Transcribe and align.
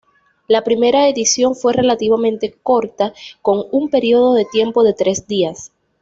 La 0.47 0.63
primera 0.63 1.07
edición 1.09 1.53
fue 1.55 1.73
relativamente 1.73 2.57
corta 2.63 3.13
con 3.43 3.65
un 3.69 3.91
periodo 3.91 4.33
de 4.33 4.45
tiempo 4.45 4.81
de 4.81 4.95
tres 4.95 5.27
días. 5.27 5.71